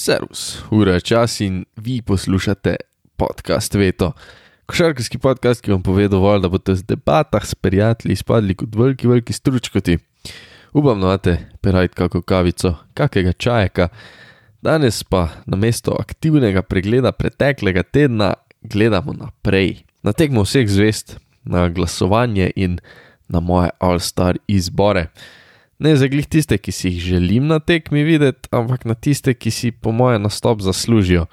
[0.00, 2.76] Servus, ura je čas in vi poslušate
[3.16, 4.12] podcast Veto.
[4.66, 9.08] Košarkarski podcast, ki vam pove dovolj, da boste z debatah s prijatelji izpadli kot veliki,
[9.08, 9.98] veliki stručkoti.
[10.72, 13.88] Upam, da imate perajt kako kavico, kakega čajka.
[14.62, 18.32] Danes pa na mesto aktivnega pregleda preteklega tedna
[18.62, 19.82] gledamo naprej.
[20.02, 22.80] Na tekmo vseh zvest, na glasovanje in
[23.28, 25.10] na moje all-star izbore.
[25.80, 29.50] Ne za glih tiste, ki si jih želim na tekmi videti, ampak na tiste, ki
[29.50, 31.24] si po mojem nastop zaslužijo.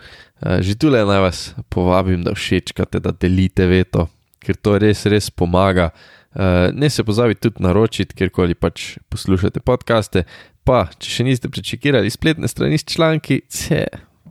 [0.42, 4.06] Eh, že tu le naj vas povabim, da všečkate, da delite veto,
[4.40, 5.90] ker to res, res pomaga.
[6.32, 10.24] Eh, ne se pozabite tudi naročiti, kjerkoli pač poslušate podcaste.
[10.64, 13.84] Pa, če še niste prečekirali spletne strani s članki, ce,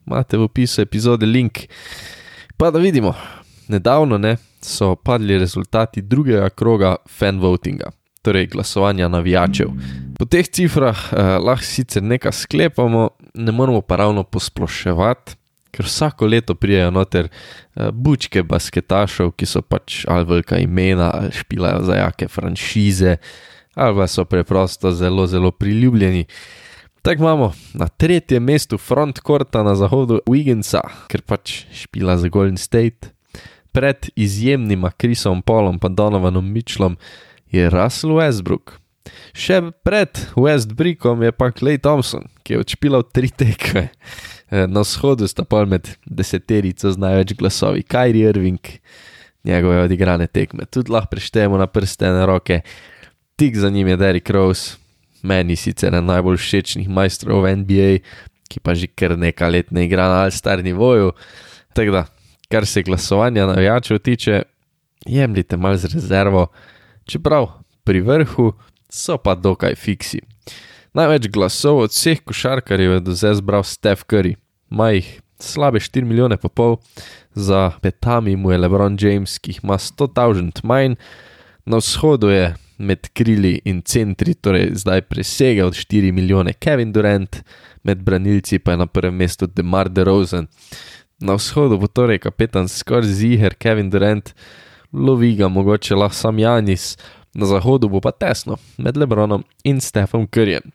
[0.07, 1.67] imate v opisu epizode link.
[2.57, 3.13] Pa da vidimo,
[3.69, 7.93] nedavno ne, so padli rezultati drugega kroga fan votinga
[8.27, 9.71] torej glasovanja navijačev.
[10.19, 15.37] Po teh cifrah eh, lahko sicer nekaj sklepamo, ne moramo pa ravno posploševati,
[15.71, 21.35] ker vsako leto prijajo noter eh, bučke basketašov, ki so pač ali velika imena, ali
[21.37, 23.17] špilajo za jake franšize,
[23.75, 26.25] ali pa so preprosto zelo, zelo priljubljeni.
[27.07, 33.13] Tako imamo na tretjem mestu frontkorta na zahodu Wigginsa, ker pač špila za Golden State.
[33.73, 36.97] Pred izjemnima Krisom Polom in Donovanom Mitchellom
[37.51, 38.79] je Russell Westbrook.
[39.37, 43.91] Še pred Westbrookom je pa Clay Thompson, ki je odšpilal tri tekme.
[44.51, 48.63] Eh, na vzhodu sta pa med deseterico z največ glasovi Kyrie Irving,
[49.47, 50.67] njegove odigrane tekme.
[50.71, 52.61] Tudi lahko preštejemo na prste na roke.
[53.37, 54.79] Tik za njim je Derrick Rose,
[55.23, 57.91] meni sicer en najbolj všečnih majstrov v NBA,
[58.47, 61.13] ki pa že kar nekaj let ne igra na All-Star nivoju.
[61.75, 62.03] Tako da,
[62.49, 64.43] kar se glasovanja navijačev tiče,
[65.07, 66.47] jemljite malo z rezervo
[67.07, 67.49] čeprav
[67.85, 68.53] pri vrhu
[68.91, 70.21] so pa dokaj fiksi.
[70.97, 74.37] Največ glasov od vseh košarkarjev je do zdaj zbral Steph Curry,
[74.71, 76.77] ima jih slabe 4 milijone pa pol,
[77.35, 80.97] za petami mu je LeBron James, ki jih ima 100 000 manj,
[81.67, 87.43] na vzhodu je med krili in centri, torej zdaj presega od 4 milijone Kevin Durant,
[87.83, 90.47] med branilci pa je na prvem mestu Demar DeRozan.
[91.21, 94.35] Na vzhodu bo torej kapetan skoraj ziger Kevin Durant,
[94.93, 96.97] lovi ga mogoče lahko sam Janis,
[97.35, 100.73] na zahodu bo pa tesno, med Lebronom in Stefom Curryjem.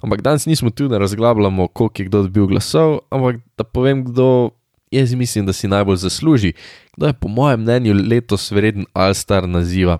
[0.00, 4.50] Ampak danes nismo tu, da razglabljamo, koliko je kdo dobil glasov, ampak da povem, kdo
[4.90, 6.52] jaz mislim, da si najbolj zasluži,
[6.96, 9.98] kdo je po mojem mnenju letos vreden All-Star naziva.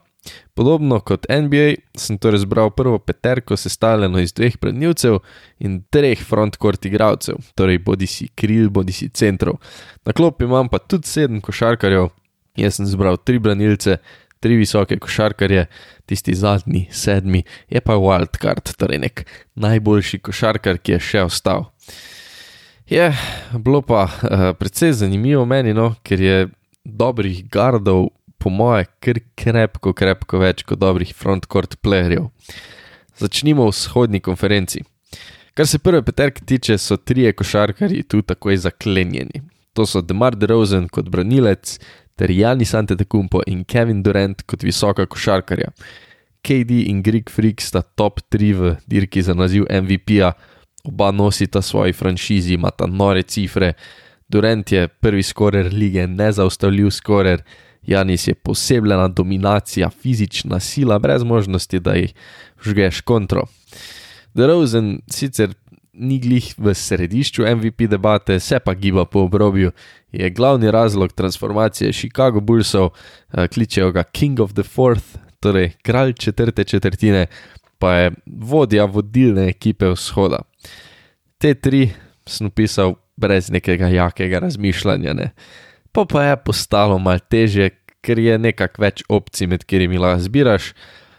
[0.55, 5.19] Podobno kot NBA, sem torej zbral prvo peterko, sestavljeno iz dveh prednjivcev
[5.59, 9.59] in treh frontcourt igralcev, torej bodi si kril, bodi si centrov.
[10.07, 12.09] Na klopi imam pa tudi sedem košarkarjev,
[12.57, 13.99] Jaz sem zbral tri branilce,
[14.41, 15.67] tri visoke košarkarje,
[16.07, 17.43] tisti zadnji, sedmi,
[17.73, 19.25] je pa wildcard, torej nek
[19.59, 21.71] najboljši košarkar, ki je še ostal.
[22.91, 23.09] Je
[23.57, 26.37] bilo pa uh, precej zanimivo meni, no, ker je
[26.85, 28.11] dobrih gardov,
[28.45, 32.29] po moje, kar krepko, krepko več kot dobrih frontcourt playerjev.
[33.17, 34.83] Začnimo v vzhodni konferenci.
[35.57, 39.41] Kar se prve peterke tiče, so trije košarkarji tu takoj zaklenjeni.
[39.75, 41.79] To so Demar DeRozan kot branilec,
[42.17, 45.73] ter Janis Antetokounmpo in Kevin Durant kot visoka košarkarja.
[46.45, 50.35] KD in Greek Freak sta top 3 v dirki za naziv MVP-ja,
[50.85, 53.73] oba nosita svoji franšizi, imata nore cifre.
[54.29, 57.43] Durant je prvi skorer lige, nezaustavljiv skorer,
[57.87, 62.15] Janis je posebna dominacija, fizična sila, brez možnosti, da jih
[62.65, 63.45] žgeš kontro.
[64.35, 65.55] DeRozan sicer
[65.95, 69.73] ni glih v središču MVP debate, se pa giba po obrobju,
[70.13, 76.13] je glavni razlog transformacije Chicago Bullsov, eh, kličejo ga King of the Fourth, torej kralj
[76.13, 77.27] četrte četrtine,
[77.79, 80.39] pa je vodja vodilne ekipe vzhoda.
[81.39, 81.91] Te tri
[82.27, 85.31] sem pisal brez nekega jakega razmišljanja, ne.
[85.93, 90.73] pa pa je postalo mal teže, ker je nekak več opcij, med katerimi lahko zbiraš,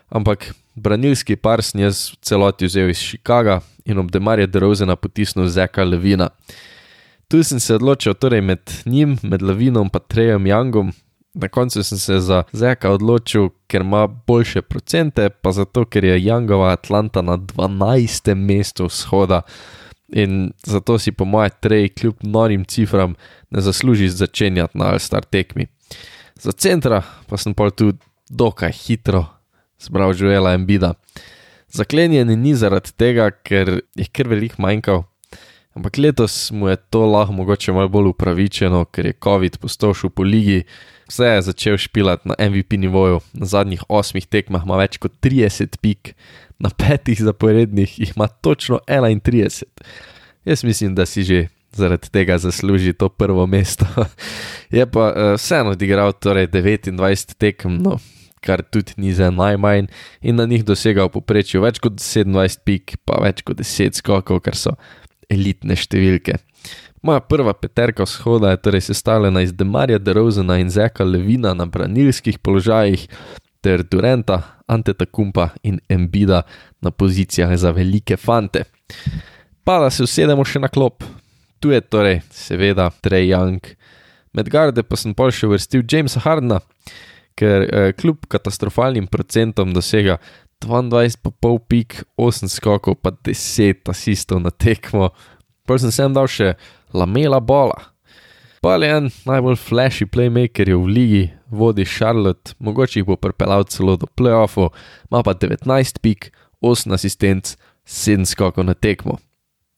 [0.10, 5.84] ampak branilski par sem jaz celoti vzel iz Chicaga in ob demarju Drozena potisnil Zeka
[5.84, 6.30] Levina.
[7.28, 10.92] Tu sem se odločil torej med njim, med Levinom in Trejem Youngom.
[11.34, 16.20] Na koncu sem se za Zeka odločil, ker ima boljše procente, pa zato, ker je
[16.20, 18.36] Youngova Atlanta na 12.
[18.36, 19.42] mestu vzhoda
[20.08, 23.16] in zato si po moje trej, kljub norim cifram,
[23.50, 25.68] ne zasluži začenjati na All-Star tekmi.
[26.40, 27.94] Za centra pa sem pa tu
[28.30, 29.35] dokaj hitro
[29.86, 30.94] zbral Joela Embida.
[31.76, 35.04] Zaklenjen ni zaradi tega, ker je kar velik manjkal,
[35.76, 40.24] ampak letos mu je to lahko mogoče malo bolj upravičeno, ker je COVID postošil po
[40.24, 40.64] ligi,
[41.10, 45.78] vse je začel špilati na MVP nivoju, na zadnjih osmih tekmah ima več kot 30
[45.82, 46.16] pik,
[46.60, 49.64] na petih zaporednih jih ima točno 31.
[50.46, 53.86] Jaz mislim, da si že zaradi tega zasluži to prvo mesto.
[54.72, 58.00] Je pa uh, vseeno odigral torej 29 tekem, no,
[58.46, 59.90] kar tudi ni za najmanj,
[60.22, 64.58] in na njih dosegal poprečju več kot 27 pik, pa več kot 10 skokov, kar
[64.58, 64.76] so
[65.30, 66.38] elitne številke.
[67.06, 72.40] Moja prva peterka vzhoda je torej sestavljena iz Demarja Derozena in Zeka Levina na branilskih
[72.42, 73.04] položajih,
[73.62, 76.42] ter Durenta, Anteta Kumpa in Embida
[76.82, 78.64] na pozicijah za velike fante.
[79.64, 81.04] Pa da se usedemo še na klop.
[81.60, 83.62] Tu je torej, seveda, Trey Young.
[84.34, 86.60] Med garde pa sem pol še vrstil Jamesa Hardna,
[87.40, 90.18] ker eh, kljub katastrofalnim procentom dosega
[90.64, 95.12] 22,5 pik, 8 skokov, pa 10 asistov na tekmo.
[95.68, 96.56] Pol sem sem dal še
[96.96, 97.92] Lamela Bola.
[98.64, 101.24] Pa je en najbolj flashy playmaker v ligi,
[101.54, 104.72] vodi Charlotte, mogoče jih bo pripeljal celo do playoffov,
[105.12, 106.32] ima pa 19 pik,
[106.66, 109.20] 8 asistentov, 7 skokov na tekmo.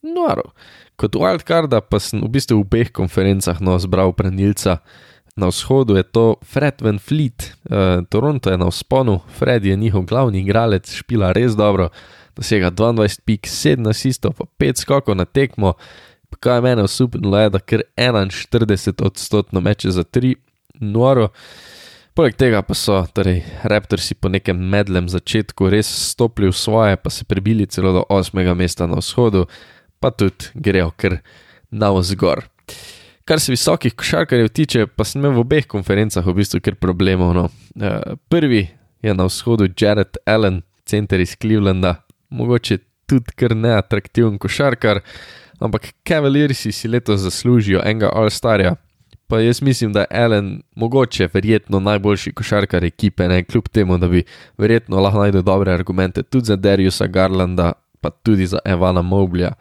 [0.04, 0.54] Noro.
[0.95, 4.80] Kot wildcarda pa sem v bistvu v obeh konferencah no zbral branilca.
[5.38, 10.07] Na vzhodu je to Fred Van Fleet, uh, Toronto je na vzponu, Fred je njihov
[10.10, 11.89] glavni igralec, špila res dobro,
[12.36, 15.74] dosega 22 pik, 7 asistov, pa 5 skokov na tekmo.
[16.39, 20.36] Kaj je meni osupnilo, je, da kar 41 odstotno meče za 3,
[20.81, 21.30] noro.
[22.18, 27.13] Poleg tega pa so torej, Raptorsi po nekem medlem začetku res stopili v svoje, pa
[27.13, 28.54] se prebili celo do 8.
[28.57, 29.45] mesta na vzhodu,
[30.01, 31.22] pa tudi grejo kar
[31.69, 32.42] na vzgor.
[33.27, 37.33] Kar se visokih košarkarjev tiče, pa sem imel v obeh konferencah v bistvu kar problemov.
[37.35, 37.50] No.
[37.75, 38.69] Uh, prvi
[39.03, 41.97] je na vzhodu Jared Allen, center iz Clevelanda,
[42.29, 42.77] mogoče
[43.07, 45.01] tudi kar neatraktiven košarkar,
[45.59, 48.75] ampak Cavaliersi si letos zaslužijo enega All-Starja.
[49.27, 54.07] Pa jaz mislim, da je Allen mogoče verjetno najboljši košarkar ekipe, ne kljub temu, da
[54.07, 54.23] bi
[54.57, 59.51] verjetno lahko najdel dobre argumente tudi za Dariusa Garlanda, pa tudi za Evana Moblja.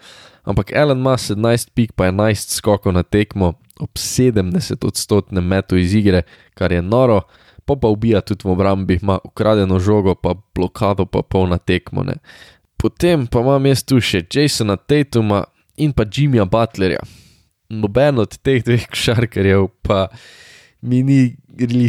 [0.46, 5.94] Ampak Allen ima 17 pik, pa 11 skokov na tekmo, ob 70 odstotnem metu iz
[5.94, 6.22] igre,
[6.54, 7.20] kar je noro,
[7.66, 12.06] pa pa ubija tudi v obrambi, ima ukradeno žogo, pa blokado, pa polna tekmo.
[12.06, 12.14] Ne.
[12.76, 15.44] Potem pa imam jaz tu še Jasona Tatuma
[15.76, 17.02] in pa Jimmyja Butlerja.
[17.69, 20.06] Noben od teh dveh košarkarjev pa
[20.87, 21.34] mi ni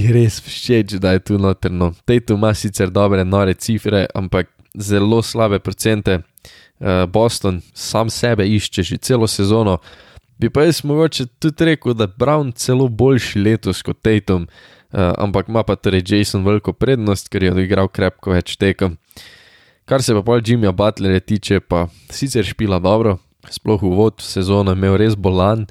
[0.09, 1.91] res všeč, da je tu notrno.
[2.09, 6.21] Tatum ima sicer dobre, nore cifre, ampak zelo slabe procente.
[6.79, 9.77] Uh, Boston sam sebe išče že celo sezono.
[10.37, 15.13] Bi pa jaz mogoče tudi rekel, da je Brown celo boljši letos kot Tatum, uh,
[15.17, 18.97] ampak ima pa torej Jason veliko prednost, ker je odigral krepko več tekem.
[19.85, 23.17] Kar se pa pol Jimmyja Butlera tiče, pa sicer špila dobro,
[23.49, 25.65] sploh v sezono imel res bolan,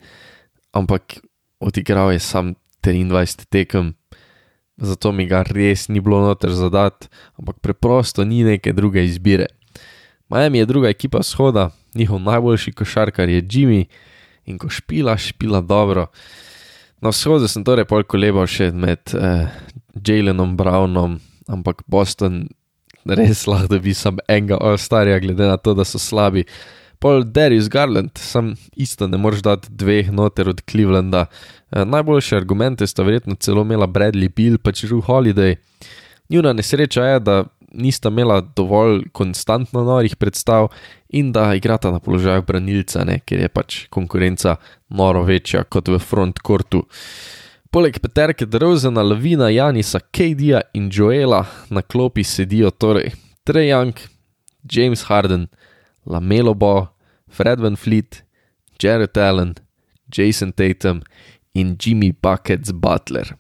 [0.73, 1.21] ampak
[1.61, 3.95] odigral je sam 23 tekem
[4.77, 7.09] zato mi ga res ni bilo noter zadati,
[7.41, 9.49] ampak preprosto ni neke druge izbire.
[10.29, 13.85] Miami je druga ekipa shoda, njihov najboljši košarkar je Jimmy
[14.47, 16.07] in ko špila, špila dobro.
[17.01, 19.49] Na vzhodu sem torej pol kolebal še med eh,
[20.07, 21.19] Jalenom Brownom,
[21.49, 22.47] ampak Boston
[23.07, 26.47] res lahko dobi sam enega All-Starja, glede na to, da so slabi.
[26.99, 31.27] Pol Darius Garland, sam isto ne moreš dati dveh noter od Clevelanda.
[31.71, 35.57] E, najboljše argumente sta verjetno celo imela Bradley Bill pa Drew Holiday.
[36.29, 37.45] Njuna nesreča je, da
[37.77, 40.69] nista imela dovolj konstantno norih predstav
[41.09, 44.57] in da igrata na položaju branilca, ne, ker je pač konkurenca
[44.89, 46.83] noro večja kot v frontkortu.
[47.71, 53.13] Poleg Peterke Drozena, Lavina, Janisa, Kadija in Joela na klopi sedijo torej
[53.45, 53.95] Trey Young,
[54.65, 55.49] James Harden.
[56.07, 56.89] Lamelo Bo,
[57.29, 58.23] Fred Van Fleet,
[58.79, 59.55] Jared Allen,
[60.09, 61.03] Jason Tatum
[61.53, 63.37] in Jimmy Buckets Butler.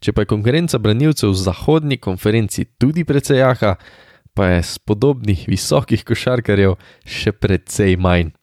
[0.00, 3.76] Če pa je konkurenca branilcev v zahodni konferenci tudi precej jaha,
[4.34, 8.34] pa je s podobnih visokih košarkarjev še precej manj.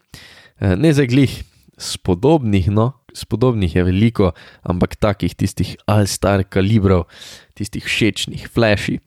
[0.61, 1.43] E, ne za glih,
[1.81, 4.31] spodobnih, no, spodobnih je veliko,
[4.63, 7.09] ampak takih tistih all-star kalibrov,
[7.57, 9.01] tistih všečnih, flashy.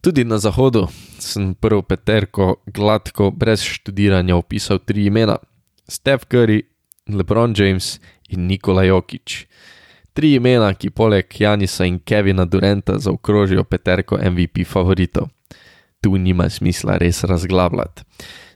[0.00, 0.86] Tudi na zahodu
[1.18, 5.38] sem prvo peterko gladko, brez študiranja, opisal tri imena:
[5.88, 6.62] Steph Curry,
[7.10, 7.98] LeBron James
[8.30, 9.46] in Nikola Jokič.
[10.16, 15.28] Tri imena, ki poleg Janisa in Kevina Durenta zaokrožijo peterko MVP favoritov.
[16.00, 18.06] Tu nima smisla res razglabljati.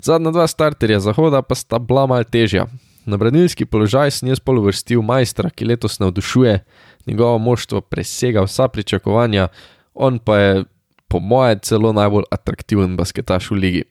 [0.00, 2.64] Zadnja dva starterja zahoda pa sta bila mal težja.
[3.05, 6.59] Na branilski položaj sem jaz polovrstil majstra, ki letos navdušuje,
[7.07, 9.49] njegovo moštvo presega vsa pričakovanja,
[9.95, 10.64] on pa je
[11.09, 13.85] po mojem, celo najbolj atraktiven basketaš v ligi.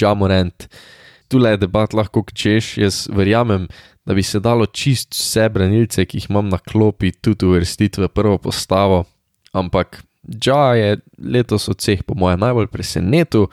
[0.00, 0.66] Jamorant,
[1.28, 3.68] tu le debat lahko češ, jaz verjamem,
[4.06, 8.08] da bi se dalo čist vse branilce, ki jih imam na klopi, tudi uvrstiti v
[8.08, 9.04] prvo postavo,
[9.52, 10.02] ampak
[10.44, 13.46] Ja je letos od vseh, po mojem, najbolj presenetil,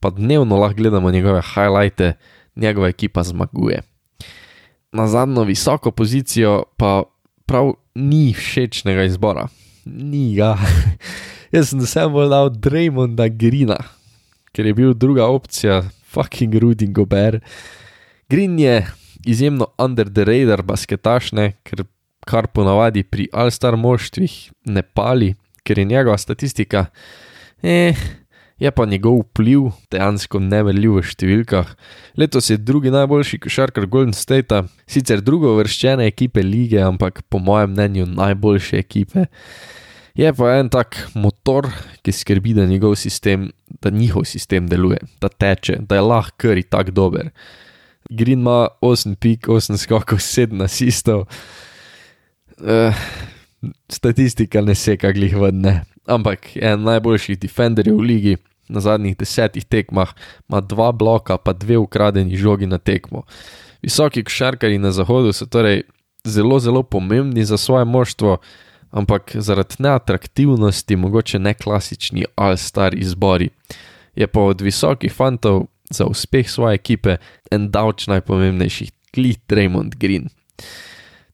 [0.00, 2.12] pa dnevno lahko gledamo njegove highlighte,
[2.56, 3.82] njegova ekipa zmaguje.
[4.92, 7.02] na zadnjo visoko pozicijo pa
[7.46, 9.48] prav ni všečnega izbora.
[9.84, 10.58] Ni ga.
[11.52, 13.76] Jaz sem se bolj dal Draymonda Grina,
[14.52, 15.82] ker je bil druga opcija,
[16.18, 17.40] fucking Rudy Gober.
[18.28, 18.86] Green je
[19.26, 21.84] izjemno under the radar basketašne, ker
[22.26, 24.34] kar ponavadi pri All-Star moštvih
[24.66, 25.34] ne pali,
[25.64, 26.86] ker je njegova statistika,
[27.62, 27.94] eh,
[28.58, 31.70] je pa njegov vpliv dejansko nemerljiv v številkah.
[32.18, 37.70] Letos je drugi najboljši košarkar Golden State, sicer drugo vrščene ekipe lige, ampak po mojem
[37.70, 39.28] mnenju najboljše ekipe.
[40.18, 41.68] Je pa en tak motor,
[42.02, 46.58] ki skrbi, da njegov sistem, da njihov sistem deluje, da teče, da je lahko kar
[46.58, 47.30] in tako dober.
[48.10, 51.28] Green ima 8 pik, 8 skokov, 7 asistov.
[52.58, 52.98] Uh,
[53.88, 58.36] statistika ne seka glih vodne, ampak je en najboljših defenderjev v ligi.
[58.68, 60.10] Na zadnjih desetih tekmah
[60.50, 63.22] ima dva bloka, pa dve ukradeni žogi na tekmo.
[63.82, 65.86] Visoki košarkari na zahodu so torej
[66.26, 68.36] zelo, zelo pomembni za svoje moštvo,
[68.90, 73.50] ampak zaradi neatraktivnosti, mogoče ne klasični all-star izbori.
[74.14, 77.16] Je pa od visokih fantov za uspeh svoje ekipe
[77.50, 80.28] en davč najpomembnejših, Klit Raymond Green.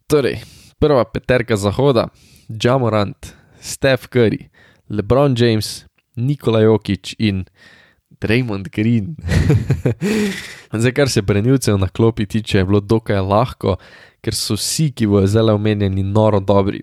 [0.07, 0.41] Torej,
[0.79, 2.09] prva peterka zahoda,
[2.49, 4.49] Jamorant, Steph Curry,
[4.89, 5.85] LeBron James,
[6.17, 7.45] Nikola Jokič in
[8.23, 9.17] Raymond Green.
[10.73, 13.77] Zdaj, kar se brenilcev na klopi tiče, je bilo dokaj lahko,
[14.25, 16.81] ker so vsi, ki bojo zelo omenjeni, noro dobri.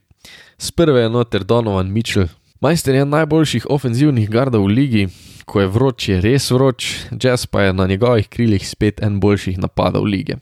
[0.62, 2.30] Sprve je noter Donovan Mitchell,
[2.62, 5.08] majster je najboljših ofenzivnih gardov v ligi,
[5.50, 9.58] ko je vroč, je res vroč, Jazz pa je na njegovih krilih spet en boljših
[9.58, 10.38] napadov lige.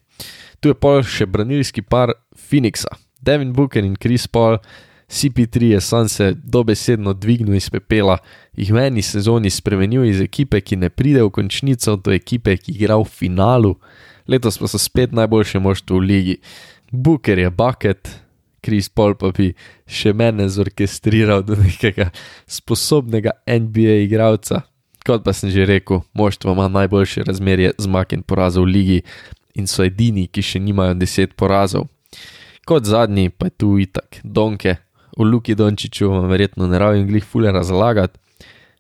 [0.60, 2.92] Tu je pol še branilski par Phoenixa,
[3.24, 4.60] Devin Booker in Chris Paul.
[5.10, 8.20] CP3 je se dobesedno dvignil iz pepela,
[8.54, 12.76] jih v eni sezoni spremenil iz ekipe, ki ne pride v končnico, do ekipe, ki
[12.76, 13.74] igra v finalu,
[14.28, 16.36] letos pa so spet najboljše moštvo v ligi.
[16.92, 18.10] Booker je bucket,
[18.62, 19.52] Chris Paul pa bi
[19.88, 22.10] še mene zorkestriral do nekega
[22.50, 24.64] sposobnega NBA igralca.
[25.08, 29.00] Kot pa sem že rekel, moštvo ima najboljše razmerje zmag in porazov v ligi
[29.56, 31.88] in so edini, ki še nimajo deset porazov.
[32.68, 34.76] Kot zadnji pa je tu itak, Donke,
[35.18, 38.20] o Luki Dončiću vam verjetno ne rabim glih fule razlagati.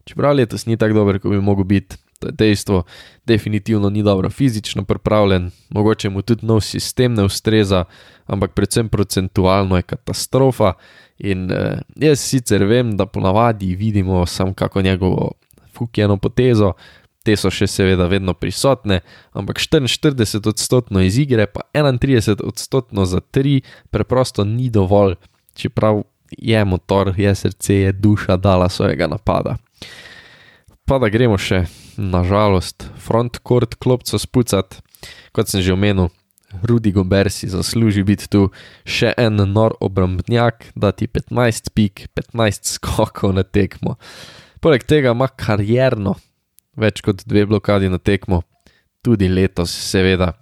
[0.06, 2.84] Čeprav letos ni tako dober, kot bi mogel biti, to je dejstvo,
[3.26, 7.84] definitivno ni dobro fizično pripravljen, mogoče mu tudi nov sistem ne ustreza,
[8.26, 10.74] ampak predvsem procentualno je katastrofa.
[11.20, 15.32] In eh, jaz sicer vem, da ponavadi vidimo samo kako njegovo
[15.74, 16.74] fukjeno potezo,
[17.24, 23.20] te so še seveda vedno prisotne, ampak 44 odstotkov iz igre, pa 31 odstotkov za
[23.20, 23.62] tri,
[23.92, 25.16] preprosto ni dovolj,
[25.56, 26.04] čeprav
[26.38, 29.58] je motor, je srce, je duša dala svojega napada.
[30.90, 31.68] Pa da gremo še,
[32.02, 34.80] nažalost, frontcourt klopco spucati,
[35.38, 36.08] kot sem že omenil.
[36.66, 38.48] Rudi Gober si zasluži biti tu
[38.90, 44.00] še en nor obrambnjak, da ti 15 pik, 15 skokov na tekmo.
[44.66, 46.16] Poleg tega ima karjerno
[46.74, 48.42] več kot dve blokadi na tekmo,
[49.06, 50.34] tudi letos, seveda.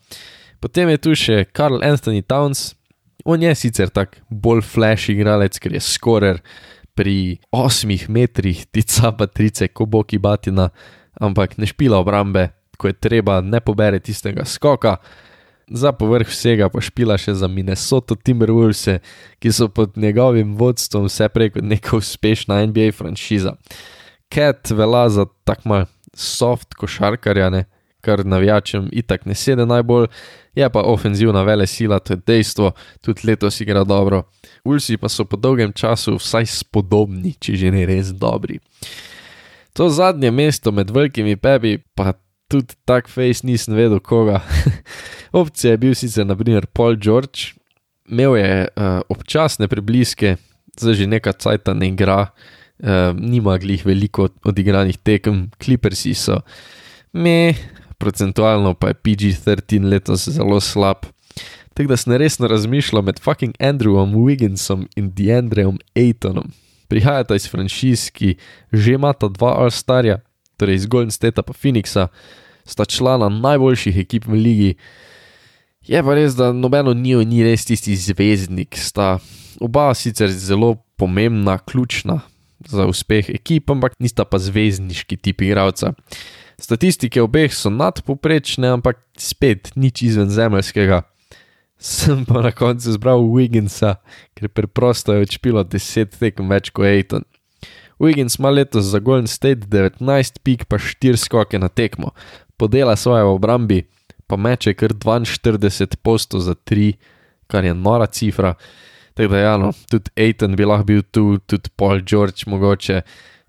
[0.64, 2.70] Potem je tu še Karl Anthony Towns,
[3.28, 6.40] on je sicer tak bolj flash igralec, ker je skorer
[6.98, 10.72] pri 8 metrih, tica pa trice, ko boki batina,
[11.22, 14.98] ampak ne špila obrambe, ko je treba, ne pobere tistega skoka.
[15.68, 18.88] Za povrh vsega pa špila še za Minnesota Timberwolves,
[19.44, 23.58] ki so pod njegovim vodstvom vse prej kot neka uspešna NBA franšiza.
[24.32, 25.86] Cat vela za tak mal
[26.16, 27.66] soft košarkarjane,
[28.08, 30.08] kar navijačem itak ne sede najbolj,
[30.56, 32.72] je pa ofenzivna vele sila, to je dejstvo,
[33.04, 34.24] tudi letos igra dobro.
[34.66, 38.62] Ulsi pa so po dolgem času vsaj spodobni, če že ne res dobri.
[39.78, 42.16] To zadnje mesto med velikimi pebi, pa
[42.50, 44.42] tudi tak face nisem vedel koga.
[45.42, 47.54] Opcija je bil sicer naprimer Paul George,
[48.10, 50.38] imel je uh, občasne prebliske,
[50.80, 56.40] zdaj že nekaj cajta ne igra, uh, nima glih veliko odigranih tekem, klipersi so.
[57.14, 57.54] Me,
[57.98, 61.06] procentualno pa je PG-13 letos zelo slab.
[61.74, 66.50] Tako da sem resno razmišljal med fucking Andrewom Wigginsom in Deandreom Aytonom.
[66.88, 68.36] Prihajata iz franšiz, ki
[68.72, 70.20] že imata dva All-Starja,
[70.58, 72.08] torej iz Golden State pa Phoenixa,
[72.66, 74.72] sta člana najboljših ekip v ligi.
[75.88, 79.20] Je pa res, da nobeno njiju ni res tisti zvezdnik, sta
[79.60, 82.20] oba sicer zelo pomembna, ključna
[82.66, 85.94] za uspeh ekip, ampak nista pa zvezdniški tip igralca.
[86.58, 91.04] Statistike obeh so nadpoprečne, ampak spet nič izven zemeljskega.
[91.78, 94.00] Sem pa na koncu zbral Wigginsa,
[94.34, 97.28] ker preprosto je odšpilo 10 tekem več kot Aiton.
[98.02, 102.14] Wiggins ima letos za Golden State 19 pik pa 4 skoke na tekmo,
[102.58, 103.80] podela svoje v obrambi,
[104.26, 106.98] pa meče kar 42 postov za 3,
[107.46, 108.56] kar je nora cifra.
[109.14, 113.02] Tako da, ja, no, tudi Aiton bi lahko bil tu, tudi Paul George mogoče.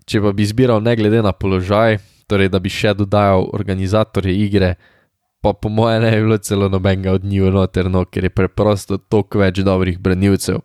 [0.05, 1.97] Če pa bi zbiral ne glede na položaj,
[2.29, 4.75] torej da bi še dodajal organizatorje igre,
[5.41, 9.41] pa po mojem ne bi bilo celo nobenega od njih noterno, ker je preprosto toliko
[9.41, 10.61] več dobrih branilcev.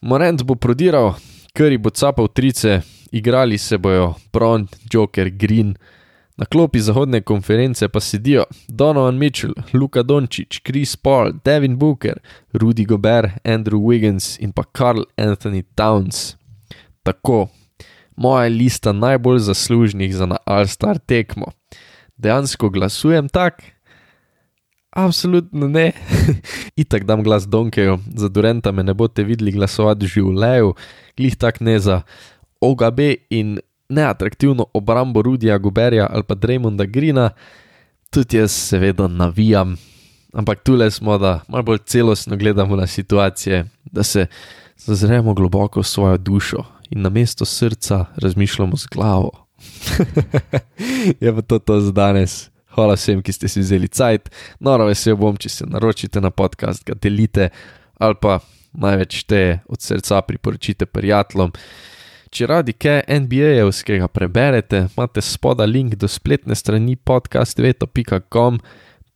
[0.00, 1.12] Morent bo prodiral,
[1.52, 2.80] Curry bo capal trice,
[3.12, 5.74] igrali se bojo Brown, Joker, Green.
[6.40, 12.16] Na klopi zahodne konference pa sedijo Donovan Mitchell, Luka Dončić, Chris Paul, Devin Booker,
[12.52, 16.36] Rudy Gobert, Andrew Wiggins in pa Karl Anthony Towns.
[17.02, 17.48] Tako,
[18.20, 21.46] moja lista najbolj zaslužnih za na All-Star tekmo.
[22.16, 23.62] Dejansko glasujem tak?
[24.90, 25.92] Absolutno ne.
[26.82, 30.74] Itak dam glas Donkeju, za Durenta me ne boste videli glasovati v življenju,
[31.16, 32.02] glih tak ne za
[32.60, 33.00] OGB
[33.30, 33.54] in
[33.88, 37.30] neatraktivno obrambo Rudija Guberja ali pa Draymonda Grina,
[38.10, 39.78] tudi jaz seveda navijam,
[40.34, 44.26] ampak tule smo, da malo bolj celostno gledamo na situacije, da se
[44.76, 49.46] zazremo globoko v svojo dušo in na mesto srca razmišljamo z glavo.
[51.20, 52.50] je pa to, to za danes.
[52.70, 54.30] Hvala vsem, ki ste si vzeli cajt,
[54.62, 57.50] noro vesel bom, če se naročite na podcast, ga delite
[57.98, 58.38] ali pa
[58.72, 61.50] največ te od srca priporočite prijateljem.
[62.30, 68.60] Če radi kaj NBA-jevskega preberete, imate spoda link do spletne strani podcastveto.com,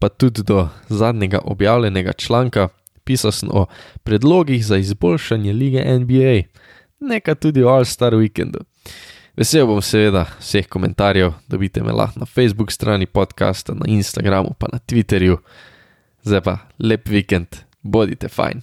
[0.02, 2.68] pa tudi do zadnjega objavljenega članka,
[3.04, 3.66] pisal sem o
[4.02, 6.34] predlogih za izboljšanje lige NBA,
[7.08, 8.64] nekaj tudi o All-Star Weekendu.
[9.36, 14.68] Vesel bom seveda vseh komentarjev, dobite me lahko na Facebook strani podcasta, na Instagramu pa
[14.72, 15.38] na Twitterju.
[16.22, 18.62] Zdaj pa lep vikend, bodite fajn.